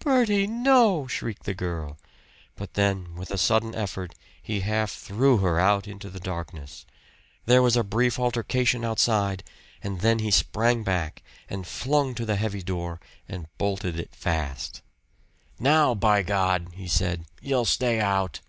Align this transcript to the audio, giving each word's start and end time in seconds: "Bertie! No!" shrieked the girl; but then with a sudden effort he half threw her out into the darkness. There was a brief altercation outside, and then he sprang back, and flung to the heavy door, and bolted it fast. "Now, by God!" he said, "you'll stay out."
"Bertie! 0.00 0.46
No!" 0.46 1.06
shrieked 1.06 1.44
the 1.44 1.54
girl; 1.54 1.96
but 2.54 2.74
then 2.74 3.14
with 3.14 3.30
a 3.30 3.38
sudden 3.38 3.74
effort 3.74 4.14
he 4.42 4.60
half 4.60 4.90
threw 4.92 5.38
her 5.38 5.58
out 5.58 5.88
into 5.88 6.10
the 6.10 6.20
darkness. 6.20 6.84
There 7.46 7.62
was 7.62 7.76
a 7.78 7.82
brief 7.82 8.18
altercation 8.18 8.84
outside, 8.84 9.42
and 9.82 10.02
then 10.02 10.18
he 10.18 10.30
sprang 10.30 10.84
back, 10.84 11.22
and 11.48 11.66
flung 11.66 12.14
to 12.16 12.26
the 12.26 12.36
heavy 12.36 12.60
door, 12.62 13.00
and 13.26 13.46
bolted 13.56 13.98
it 13.98 14.14
fast. 14.14 14.82
"Now, 15.58 15.94
by 15.94 16.24
God!" 16.24 16.68
he 16.74 16.86
said, 16.86 17.24
"you'll 17.40 17.64
stay 17.64 18.00
out." 18.02 18.40